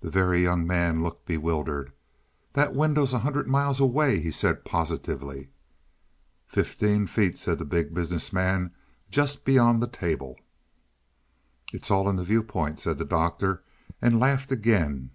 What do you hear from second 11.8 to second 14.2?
all in the viewpoint" said the Doctor, and